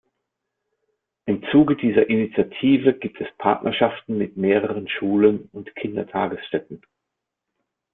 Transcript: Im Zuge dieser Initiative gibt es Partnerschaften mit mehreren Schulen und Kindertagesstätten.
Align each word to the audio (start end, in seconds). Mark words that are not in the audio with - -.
Im 1.27 1.43
Zuge 1.51 1.75
dieser 1.75 2.09
Initiative 2.09 2.95
gibt 2.97 3.21
es 3.21 3.27
Partnerschaften 3.37 4.17
mit 4.17 4.35
mehreren 4.35 4.87
Schulen 4.89 5.47
und 5.51 5.75
Kindertagesstätten. 5.75 6.81